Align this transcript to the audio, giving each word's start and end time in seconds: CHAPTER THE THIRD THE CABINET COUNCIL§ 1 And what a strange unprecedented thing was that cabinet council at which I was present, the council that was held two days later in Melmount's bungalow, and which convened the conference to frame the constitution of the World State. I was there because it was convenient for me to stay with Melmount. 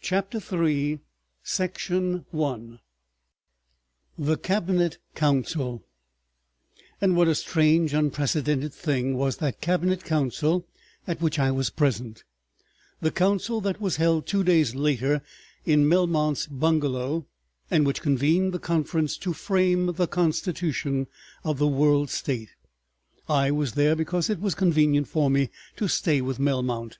CHAPTER 0.00 0.38
THE 0.38 1.00
THIRD 1.42 2.78
THE 4.16 4.36
CABINET 4.36 4.98
COUNCIL§ 5.16 5.72
1 5.72 5.80
And 7.00 7.16
what 7.16 7.26
a 7.26 7.34
strange 7.34 7.92
unprecedented 7.92 8.72
thing 8.72 9.16
was 9.16 9.38
that 9.38 9.60
cabinet 9.60 10.04
council 10.04 10.68
at 11.08 11.20
which 11.20 11.40
I 11.40 11.50
was 11.50 11.70
present, 11.70 12.22
the 13.00 13.10
council 13.10 13.60
that 13.60 13.80
was 13.80 13.96
held 13.96 14.24
two 14.28 14.44
days 14.44 14.76
later 14.76 15.20
in 15.64 15.88
Melmount's 15.88 16.46
bungalow, 16.46 17.26
and 17.68 17.84
which 17.84 18.00
convened 18.00 18.54
the 18.54 18.60
conference 18.60 19.16
to 19.16 19.32
frame 19.32 19.86
the 19.94 20.06
constitution 20.06 21.08
of 21.42 21.58
the 21.58 21.66
World 21.66 22.08
State. 22.10 22.50
I 23.28 23.50
was 23.50 23.72
there 23.72 23.96
because 23.96 24.30
it 24.30 24.38
was 24.38 24.54
convenient 24.54 25.08
for 25.08 25.28
me 25.28 25.48
to 25.74 25.88
stay 25.88 26.20
with 26.20 26.38
Melmount. 26.38 26.98